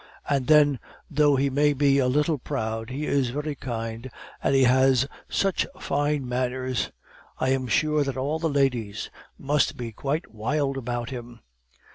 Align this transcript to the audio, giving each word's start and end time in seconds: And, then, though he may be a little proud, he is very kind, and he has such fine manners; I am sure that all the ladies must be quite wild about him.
And, 0.27 0.47
then, 0.47 0.79
though 1.11 1.35
he 1.35 1.51
may 1.51 1.73
be 1.73 1.99
a 1.99 2.07
little 2.07 2.39
proud, 2.39 2.89
he 2.89 3.05
is 3.05 3.29
very 3.29 3.53
kind, 3.53 4.09
and 4.41 4.55
he 4.55 4.63
has 4.63 5.05
such 5.29 5.67
fine 5.79 6.27
manners; 6.27 6.89
I 7.37 7.49
am 7.49 7.67
sure 7.67 8.03
that 8.03 8.17
all 8.17 8.39
the 8.39 8.49
ladies 8.49 9.11
must 9.37 9.77
be 9.77 9.91
quite 9.91 10.33
wild 10.33 10.75
about 10.75 11.11
him. 11.11 11.41